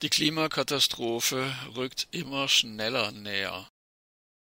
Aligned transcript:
Die 0.00 0.10
Klimakatastrophe 0.10 1.52
rückt 1.74 2.06
immer 2.12 2.46
schneller 2.46 3.10
näher. 3.10 3.68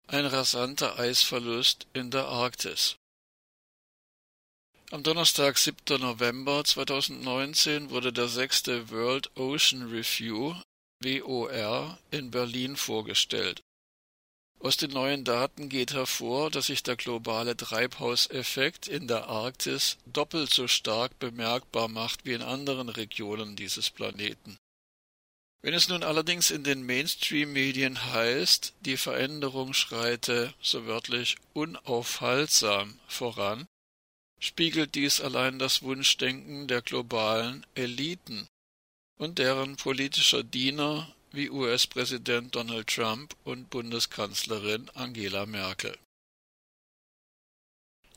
Ein 0.06 0.26
rasanter 0.26 0.98
Eisverlust 0.98 1.86
in 1.94 2.10
der 2.10 2.26
Arktis. 2.26 2.96
Am 4.90 5.02
Donnerstag, 5.02 5.56
7. 5.56 5.98
November 5.98 6.62
2019 6.62 7.88
wurde 7.88 8.12
der 8.12 8.28
sechste 8.28 8.90
World 8.90 9.34
Ocean 9.38 9.88
Review 9.88 10.54
WOR 11.02 11.98
in 12.10 12.30
Berlin 12.30 12.76
vorgestellt. 12.76 13.62
Aus 14.60 14.76
den 14.76 14.90
neuen 14.90 15.24
Daten 15.24 15.70
geht 15.70 15.94
hervor, 15.94 16.50
dass 16.50 16.66
sich 16.66 16.82
der 16.82 16.96
globale 16.96 17.56
Treibhauseffekt 17.56 18.88
in 18.88 19.08
der 19.08 19.28
Arktis 19.28 19.96
doppelt 20.04 20.52
so 20.52 20.68
stark 20.68 21.18
bemerkbar 21.18 21.88
macht 21.88 22.26
wie 22.26 22.34
in 22.34 22.42
anderen 22.42 22.90
Regionen 22.90 23.56
dieses 23.56 23.88
Planeten. 23.88 24.58
Wenn 25.62 25.74
es 25.74 25.88
nun 25.88 26.02
allerdings 26.02 26.50
in 26.50 26.64
den 26.64 26.84
Mainstream-Medien 26.84 28.12
heißt, 28.12 28.74
die 28.80 28.96
Veränderung 28.96 29.74
schreite, 29.74 30.54
so 30.60 30.86
wörtlich, 30.86 31.36
unaufhaltsam 31.54 32.98
voran, 33.08 33.66
spiegelt 34.38 34.94
dies 34.94 35.20
allein 35.20 35.58
das 35.58 35.82
Wunschdenken 35.82 36.68
der 36.68 36.82
globalen 36.82 37.66
Eliten 37.74 38.46
und 39.18 39.38
deren 39.38 39.76
politischer 39.76 40.44
Diener 40.44 41.12
wie 41.32 41.50
US-Präsident 41.50 42.54
Donald 42.54 42.86
Trump 42.88 43.34
und 43.44 43.70
Bundeskanzlerin 43.70 44.88
Angela 44.90 45.46
Merkel. 45.46 45.96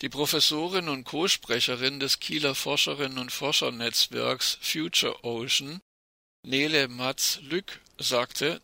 Die 0.01 0.09
Professorin 0.09 0.87
und 0.87 1.03
Co-Sprecherin 1.03 1.99
des 1.99 2.19
Kieler 2.19 2.55
Forscherinnen 2.55 3.17
und 3.17 3.31
Forschernetzwerks 3.31 4.57
Future 4.61 5.23
Ocean 5.25 5.81
Nele 6.43 6.87
Matz-Lück 6.87 7.81
sagte, 7.97 8.61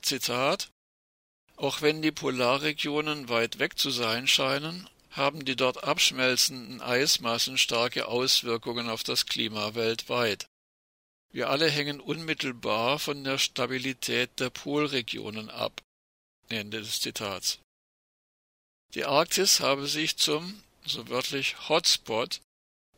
Zitat, 0.00 0.70
auch 1.56 1.82
wenn 1.82 2.02
die 2.02 2.12
Polarregionen 2.12 3.28
weit 3.28 3.58
weg 3.58 3.78
zu 3.78 3.90
sein 3.90 4.26
scheinen, 4.26 4.88
haben 5.10 5.44
die 5.44 5.56
dort 5.56 5.84
abschmelzenden 5.84 6.80
Eismassen 6.80 7.58
starke 7.58 8.06
Auswirkungen 8.06 8.88
auf 8.88 9.02
das 9.02 9.26
Klima 9.26 9.74
weltweit. 9.74 10.48
Wir 11.30 11.50
alle 11.50 11.68
hängen 11.68 12.00
unmittelbar 12.00 12.98
von 12.98 13.22
der 13.24 13.38
Stabilität 13.38 14.40
der 14.40 14.50
Polregionen 14.50 15.50
ab. 15.50 15.82
Ende 16.48 16.80
des 16.80 17.00
Zitats. 17.00 17.58
Die 18.94 19.04
Arktis 19.04 19.60
habe 19.60 19.86
sich 19.86 20.16
zum, 20.16 20.62
so 20.86 21.08
wörtlich, 21.08 21.68
Hotspot 21.68 22.40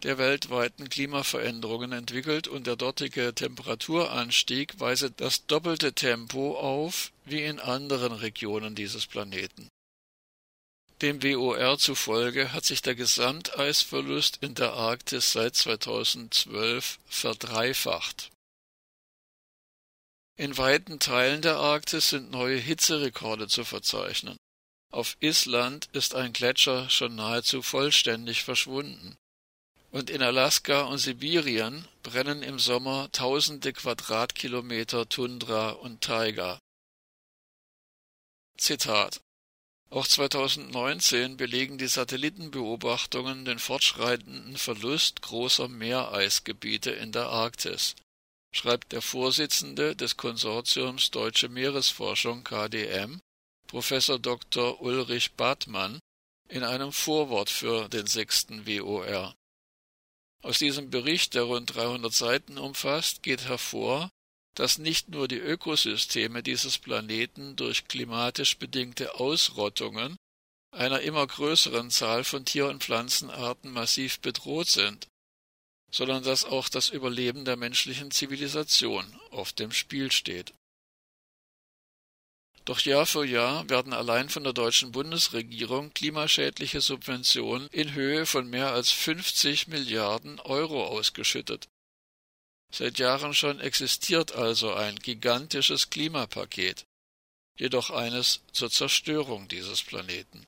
der 0.03 0.19
weltweiten 0.19 0.89
Klimaveränderungen 0.89 1.93
entwickelt 1.93 2.49
und 2.49 2.67
der 2.67 2.77
dortige 2.77 3.35
Temperaturanstieg 3.35 4.81
weise 4.81 5.11
das 5.11 5.47
doppelte 5.47 5.93
Tempo 5.93 6.57
auf 6.59 7.13
wie 7.25 7.43
in 7.43 7.61
anderen 7.61 8.13
Regionen 8.13 8.75
dieses 8.75 9.07
Planeten. 9.07 9.69
Dem 11.03 11.23
WOR 11.23 11.79
zufolge 11.79 12.53
hat 12.53 12.65
sich 12.65 12.83
der 12.83 12.95
Gesamteisverlust 12.95 14.39
in 14.43 14.55
der 14.55 14.73
Arktis 14.75 15.33
seit 15.33 15.57
2012 15.57 16.99
verdreifacht. 17.07 18.31
In 20.37 20.57
weiten 20.57 20.99
Teilen 21.01 21.43
der 21.43 21.57
Arktis 21.57 22.11
sind 22.11 22.31
neue 22.31 22.57
Hitzerekorde 22.57 23.49
zu 23.49 23.65
verzeichnen. 23.65 24.37
Auf 24.91 25.17
Island 25.21 25.89
ist 25.93 26.15
ein 26.15 26.33
Gletscher 26.33 26.89
schon 26.91 27.15
nahezu 27.15 27.63
vollständig 27.63 28.43
verschwunden 28.43 29.17
und 29.91 30.09
in 30.09 30.23
Alaska 30.23 30.83
und 30.83 30.99
Sibirien 30.99 31.87
brennen 32.03 32.43
im 32.43 32.59
Sommer 32.59 33.11
tausende 33.13 33.73
Quadratkilometer 33.73 35.09
Tundra 35.09 35.71
und 35.71 36.01
Taiga. 36.01 36.61
Zitat 38.57 39.21
Auch 39.91 40.07
2019 40.07 41.37
belegen 41.37 41.79
die 41.79 41.89
Satellitenbeobachtungen 41.89 43.45
den 43.45 43.59
fortschreitenden 43.59 44.57
Verlust 44.57 45.23
großer 45.23 45.67
Meereisgebiete 45.67 46.93
in 46.93 47.11
der 47.11 47.27
Arktis, 47.27 47.97
schreibt 48.53 48.93
der 48.93 49.03
Vorsitzende 49.03 49.97
des 49.97 50.17
Konsortiums 50.17 51.11
Deutsche 51.11 51.49
Meeresforschung 51.49 52.45
KDM, 52.45 53.21
Professor 53.67 54.19
Dr. 54.19 54.81
Ulrich 54.81 55.33
Bartmann, 55.33 55.99
in 56.49 56.63
einem 56.63 56.93
Vorwort 56.93 57.51
für 57.51 57.89
den 57.89 58.07
sechsten 58.07 58.67
WOR. 58.67 59.35
Aus 60.43 60.59
diesem 60.59 60.91
Bericht, 60.91 61.35
der 61.35 61.43
rund 61.43 61.75
300 61.75 62.13
Seiten 62.13 62.59
umfasst, 62.59 63.23
geht 63.23 63.45
hervor, 63.45 64.11
dass 64.55 64.79
nicht 64.79 65.09
nur 65.09 65.29
die 65.29 65.39
Ökosysteme 65.39 66.43
dieses 66.43 66.79
Planeten 66.79 67.57
durch 67.57 67.89
klimatisch 67.89 68.59
bedingte 68.59 69.15
Ausrottungen 69.17 70.17
einer 70.73 71.01
immer 71.01 71.27
größeren 71.27 71.91
Zahl 71.91 72.25
von 72.25 72.45
Tier- 72.45 72.69
und 72.69 72.83
Pflanzenarten 72.83 73.71
massiv 73.73 74.21
bedroht 74.21 74.69
sind, 74.69 75.09
sondern 75.91 76.23
dass 76.23 76.45
auch 76.45 76.69
das 76.69 76.89
Überleben 76.89 77.45
der 77.45 77.57
menschlichen 77.57 78.11
Zivilisation 78.11 79.05
auf 79.31 79.53
dem 79.53 79.73
Spiel 79.73 80.13
steht. 80.13 80.55
Doch 82.71 82.79
Jahr 82.83 83.05
für 83.05 83.25
Jahr 83.25 83.69
werden 83.69 83.93
allein 83.93 84.29
von 84.29 84.45
der 84.45 84.53
deutschen 84.53 84.93
Bundesregierung 84.93 85.93
klimaschädliche 85.93 86.81
Subventionen 86.81 87.67
in 87.73 87.95
Höhe 87.95 88.27
von 88.27 88.49
mehr 88.49 88.71
als 88.71 88.93
50 88.93 89.67
Milliarden 89.67 90.39
Euro 90.39 90.87
ausgeschüttet. 90.87 91.67
Seit 92.73 93.01
Jahren 93.01 93.35
schon 93.35 93.59
existiert 93.59 94.37
also 94.37 94.73
ein 94.73 94.95
gigantisches 94.95 95.91
Klimapaket, 95.91 96.85
jedoch 97.59 97.91
eines 97.91 98.43
zur 98.53 98.71
Zerstörung 98.71 99.49
dieses 99.49 99.83
Planeten. 99.83 100.47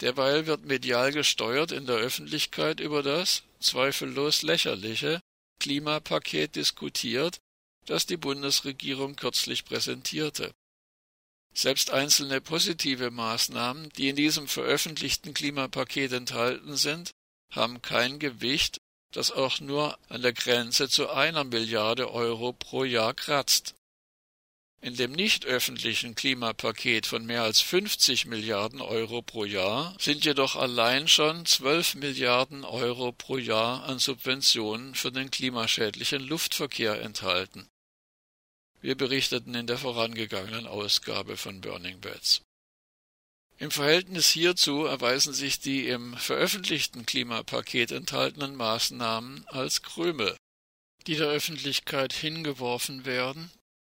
Derweil 0.00 0.46
wird 0.46 0.66
medial 0.66 1.10
gesteuert 1.10 1.72
in 1.72 1.86
der 1.86 1.96
Öffentlichkeit 1.96 2.78
über 2.78 3.02
das 3.02 3.42
zweifellos 3.58 4.42
lächerliche 4.42 5.18
Klimapaket 5.58 6.54
diskutiert, 6.54 7.40
das 7.86 8.06
die 8.06 8.16
Bundesregierung 8.16 9.16
kürzlich 9.16 9.64
präsentierte. 9.64 10.54
Selbst 11.58 11.90
einzelne 11.90 12.40
positive 12.40 13.10
Maßnahmen, 13.10 13.90
die 13.96 14.10
in 14.10 14.14
diesem 14.14 14.46
veröffentlichten 14.46 15.34
Klimapaket 15.34 16.12
enthalten 16.12 16.76
sind, 16.76 17.10
haben 17.50 17.82
kein 17.82 18.20
Gewicht, 18.20 18.80
das 19.10 19.32
auch 19.32 19.58
nur 19.58 19.98
an 20.08 20.22
der 20.22 20.32
Grenze 20.32 20.88
zu 20.88 21.10
einer 21.10 21.42
Milliarde 21.42 22.12
Euro 22.12 22.52
pro 22.52 22.84
Jahr 22.84 23.12
kratzt. 23.12 23.74
In 24.82 24.94
dem 24.94 25.10
nicht 25.10 25.46
öffentlichen 25.46 26.14
Klimapaket 26.14 27.06
von 27.06 27.26
mehr 27.26 27.42
als 27.42 27.60
50 27.60 28.26
Milliarden 28.26 28.80
Euro 28.80 29.20
pro 29.22 29.44
Jahr 29.44 29.96
sind 29.98 30.24
jedoch 30.24 30.54
allein 30.54 31.08
schon 31.08 31.44
12 31.44 31.96
Milliarden 31.96 32.64
Euro 32.64 33.10
pro 33.10 33.36
Jahr 33.36 33.82
an 33.82 33.98
Subventionen 33.98 34.94
für 34.94 35.10
den 35.10 35.32
klimaschädlichen 35.32 36.22
Luftverkehr 36.22 37.02
enthalten. 37.02 37.68
Wir 38.80 38.96
berichteten 38.96 39.54
in 39.54 39.66
der 39.66 39.78
vorangegangenen 39.78 40.66
Ausgabe 40.66 41.36
von 41.36 41.60
Burning 41.60 42.00
Beds. 42.00 42.42
Im 43.56 43.72
Verhältnis 43.72 44.30
hierzu 44.30 44.84
erweisen 44.84 45.34
sich 45.34 45.58
die 45.58 45.88
im 45.88 46.16
veröffentlichten 46.16 47.04
Klimapaket 47.06 47.90
enthaltenen 47.90 48.54
Maßnahmen 48.54 49.48
als 49.48 49.82
Krümel, 49.82 50.36
die 51.08 51.16
der 51.16 51.26
Öffentlichkeit 51.26 52.12
hingeworfen 52.12 53.04
werden, 53.04 53.50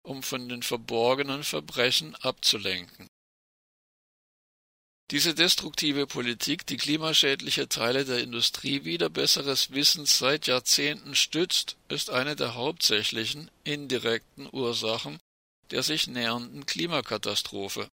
um 0.02 0.22
von 0.22 0.48
den 0.48 0.62
verborgenen 0.62 1.44
Verbrechen 1.44 2.14
abzulenken. 2.16 3.06
Diese 5.10 5.34
destruktive 5.34 6.06
Politik, 6.06 6.66
die 6.66 6.76
klimaschädliche 6.76 7.68
Teile 7.68 8.04
der 8.04 8.20
Industrie 8.20 8.84
wieder 8.84 9.08
besseres 9.08 9.72
Wissens 9.72 10.18
seit 10.18 10.46
Jahrzehnten 10.46 11.14
stützt, 11.16 11.76
ist 11.88 12.10
eine 12.10 12.36
der 12.36 12.54
hauptsächlichen 12.54 13.50
indirekten 13.64 14.48
Ursachen 14.52 15.18
der 15.70 15.82
sich 15.82 16.06
nähernden 16.06 16.66
Klimakatastrophe. 16.66 17.88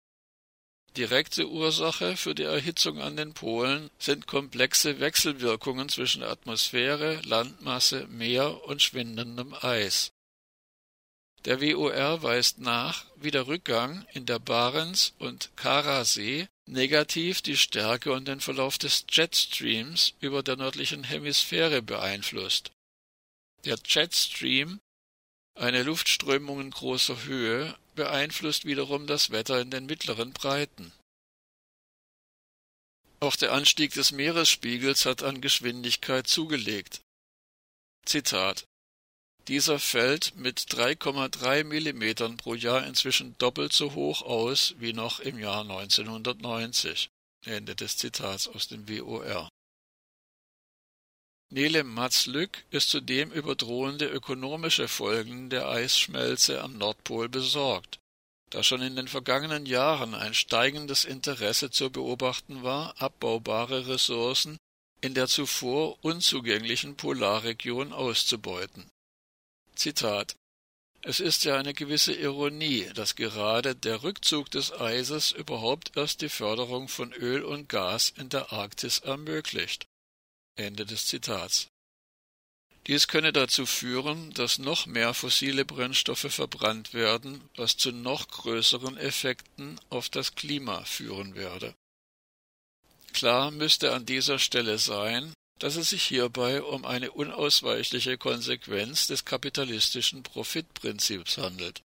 Direkte 0.96 1.48
Ursache 1.48 2.16
für 2.16 2.34
die 2.34 2.44
Erhitzung 2.44 3.00
an 3.00 3.16
den 3.16 3.34
Polen 3.34 3.90
sind 3.98 4.28
komplexe 4.28 5.00
Wechselwirkungen 5.00 5.88
zwischen 5.88 6.22
Atmosphäre, 6.22 7.20
Landmasse, 7.24 8.06
Meer 8.06 8.64
und 8.64 8.80
schwindendem 8.80 9.54
Eis. 9.54 10.12
Der 11.46 11.60
WOR 11.60 12.22
weist 12.22 12.58
nach, 12.58 13.06
wie 13.16 13.32
der 13.32 13.48
Rückgang 13.48 14.06
in 14.12 14.24
der 14.24 14.38
Barents- 14.38 15.12
und 15.18 15.50
Karasee 15.56 16.46
negativ 16.66 17.42
die 17.42 17.56
Stärke 17.56 18.12
und 18.12 18.26
den 18.26 18.40
Verlauf 18.40 18.78
des 18.78 19.04
Jetstreams 19.10 20.14
über 20.20 20.42
der 20.42 20.56
nördlichen 20.56 21.04
Hemisphäre 21.04 21.82
beeinflusst. 21.82 22.70
Der 23.64 23.78
Jetstream, 23.84 24.80
eine 25.54 25.82
Luftströmung 25.82 26.60
in 26.60 26.70
großer 26.70 27.24
Höhe, 27.24 27.76
beeinflusst 27.94 28.64
wiederum 28.64 29.06
das 29.06 29.30
Wetter 29.30 29.60
in 29.60 29.70
den 29.70 29.86
mittleren 29.86 30.32
Breiten. 30.32 30.92
Auch 33.20 33.36
der 33.36 33.52
Anstieg 33.52 33.94
des 33.94 34.12
Meeresspiegels 34.12 35.06
hat 35.06 35.22
an 35.22 35.40
Geschwindigkeit 35.40 36.26
zugelegt. 36.26 37.00
Zitat 38.04 38.66
Dieser 39.48 39.78
fällt 39.78 40.36
mit 40.36 40.58
3,3 40.60 41.64
Millimetern 41.64 42.38
pro 42.38 42.54
Jahr 42.54 42.86
inzwischen 42.86 43.36
doppelt 43.36 43.74
so 43.74 43.94
hoch 43.94 44.22
aus 44.22 44.74
wie 44.78 44.94
noch 44.94 45.20
im 45.20 45.38
Jahr 45.38 45.60
1990. 45.60 47.10
Ende 47.44 47.76
des 47.76 47.98
Zitats 47.98 48.48
aus 48.48 48.68
dem 48.68 48.88
WOR. 48.88 49.50
Nele 51.50 51.84
Matslück 51.84 52.64
ist 52.70 52.88
zudem 52.88 53.30
über 53.30 53.54
drohende 53.54 54.06
ökonomische 54.06 54.88
Folgen 54.88 55.50
der 55.50 55.68
Eisschmelze 55.68 56.62
am 56.62 56.78
Nordpol 56.78 57.28
besorgt. 57.28 57.98
Da 58.50 58.62
schon 58.62 58.80
in 58.80 58.96
den 58.96 59.08
vergangenen 59.08 59.66
Jahren 59.66 60.14
ein 60.14 60.32
steigendes 60.32 61.04
Interesse 61.04 61.70
zu 61.70 61.90
beobachten 61.90 62.62
war, 62.62 63.00
abbaubare 63.00 63.88
Ressourcen 63.88 64.56
in 65.00 65.12
der 65.12 65.28
zuvor 65.28 66.02
unzugänglichen 66.02 66.96
Polarregion 66.96 67.92
auszubeuten. 67.92 68.88
Zitat 69.74 70.36
Es 71.02 71.20
ist 71.20 71.44
ja 71.44 71.58
eine 71.58 71.74
gewisse 71.74 72.14
Ironie, 72.14 72.88
dass 72.94 73.16
gerade 73.16 73.74
der 73.74 74.02
Rückzug 74.02 74.50
des 74.50 74.72
Eises 74.72 75.32
überhaupt 75.32 75.96
erst 75.96 76.22
die 76.22 76.28
Förderung 76.28 76.88
von 76.88 77.12
Öl 77.12 77.44
und 77.44 77.68
Gas 77.68 78.12
in 78.16 78.28
der 78.28 78.52
Arktis 78.52 79.00
ermöglicht. 79.00 79.86
Ende 80.56 80.86
des 80.86 81.06
Zitats. 81.06 81.68
Dies 82.86 83.08
könne 83.08 83.32
dazu 83.32 83.64
führen, 83.64 84.32
dass 84.34 84.58
noch 84.58 84.84
mehr 84.86 85.14
fossile 85.14 85.64
Brennstoffe 85.64 86.32
verbrannt 86.32 86.92
werden, 86.92 87.48
was 87.56 87.76
zu 87.76 87.92
noch 87.92 88.28
größeren 88.28 88.98
Effekten 88.98 89.80
auf 89.88 90.10
das 90.10 90.34
Klima 90.34 90.84
führen 90.84 91.34
werde. 91.34 91.74
Klar 93.14 93.50
müsste 93.50 93.94
an 93.94 94.04
dieser 94.04 94.38
Stelle 94.38 94.78
sein, 94.78 95.32
dass 95.58 95.76
es 95.76 95.90
sich 95.90 96.02
hierbei 96.02 96.62
um 96.62 96.84
eine 96.84 97.12
unausweichliche 97.12 98.18
Konsequenz 98.18 99.06
des 99.06 99.24
kapitalistischen 99.24 100.22
Profitprinzips 100.22 101.38
handelt. 101.38 101.82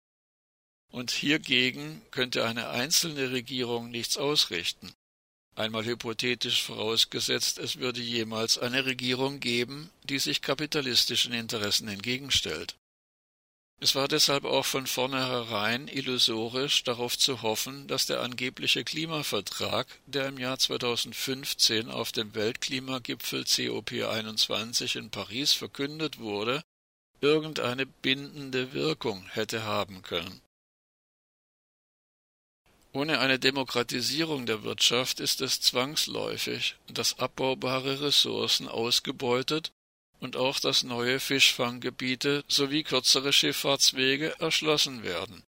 Und 0.91 1.11
hiergegen 1.11 2.03
könnte 2.11 2.47
eine 2.47 2.70
einzelne 2.70 3.31
Regierung 3.31 3.91
nichts 3.91 4.17
ausrichten. 4.17 4.93
Einmal 5.55 5.85
hypothetisch 5.85 6.62
vorausgesetzt, 6.62 7.59
es 7.59 7.76
würde 7.79 8.00
jemals 8.00 8.59
eine 8.59 8.87
Regierung 8.87 9.41
geben, 9.41 9.91
die 10.05 10.19
sich 10.19 10.41
kapitalistischen 10.41 11.32
Interessen 11.32 11.88
entgegenstellt. 11.88 12.76
Es 13.80 13.94
war 13.94 14.08
deshalb 14.08 14.44
auch 14.44 14.66
von 14.66 14.88
vornherein 14.88 15.86
illusorisch 15.86 16.82
darauf 16.82 17.16
zu 17.16 17.42
hoffen, 17.42 17.86
dass 17.86 18.06
der 18.06 18.20
angebliche 18.22 18.82
Klimavertrag, 18.82 19.86
der 20.06 20.26
im 20.26 20.38
Jahr 20.38 20.58
2015 20.58 21.88
auf 21.88 22.10
dem 22.10 22.34
Weltklimagipfel 22.34 23.42
COP21 23.42 24.98
in 24.98 25.10
Paris 25.10 25.52
verkündet 25.52 26.19
wurde, 26.19 26.62
irgendeine 27.20 27.86
bindende 27.86 28.72
Wirkung 28.72 29.25
hätte 29.28 29.62
haben 29.62 30.02
können. 30.02 30.40
Ohne 32.92 33.20
eine 33.20 33.38
Demokratisierung 33.38 34.46
der 34.46 34.64
Wirtschaft 34.64 35.20
ist 35.20 35.40
es 35.40 35.60
zwangsläufig, 35.60 36.74
dass 36.88 37.20
abbaubare 37.20 38.00
Ressourcen 38.00 38.66
ausgebeutet 38.66 39.70
und 40.20 40.37
auch 40.37 40.61
dass 40.61 40.82
neue 40.82 41.20
Fischfanggebiete 41.20 42.44
sowie 42.49 42.82
kürzere 42.82 43.32
Schifffahrtswege 43.32 44.38
erschlossen 44.41 45.03
werden. 45.03 45.43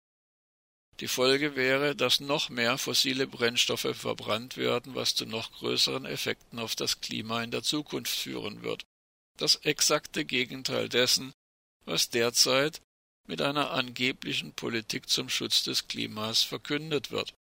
Die 1.01 1.09
Folge 1.09 1.57
wäre, 1.57 1.95
dass 1.95 2.21
noch 2.21 2.49
mehr 2.49 2.79
fossile 2.79 3.27
Brennstoffe 3.27 3.95
verbrannt 3.95 4.57
werden, 4.57 4.95
was 4.95 5.15
zu 5.15 5.27
noch 5.27 5.53
größeren 5.53 6.07
Effekten 6.07 6.59
auf 6.59 6.75
das 6.75 7.01
Klima 7.01 7.43
in 7.43 7.51
der 7.51 7.63
Zukunft 7.63 8.17
führen 8.17 8.63
wird. 8.63 8.85
Das 9.37 9.57
exakte 9.57 10.25
Gegenteil 10.25 10.89
dessen, 10.89 11.35
was 11.85 12.09
derzeit 12.09 12.81
mit 13.27 13.43
einer 13.43 13.73
angeblichen 13.73 14.55
Politik 14.55 15.09
zum 15.09 15.29
Schutz 15.29 15.63
des 15.65 15.87
Klimas 15.87 16.43
verkündet 16.43 17.11
wird. 17.11 17.35